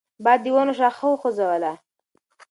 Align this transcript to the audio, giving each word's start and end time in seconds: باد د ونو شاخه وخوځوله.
باد 0.23 0.39
د 0.43 0.45
ونو 0.55 0.73
شاخه 0.79 1.05
وخوځوله. 1.09 1.73